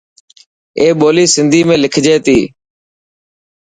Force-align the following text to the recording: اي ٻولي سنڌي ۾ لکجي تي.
اي 0.79 0.85
ٻولي 0.99 1.25
سنڌي 1.33 1.61
۾ 1.69 1.75
لکجي 1.83 2.15
تي. 2.25 2.37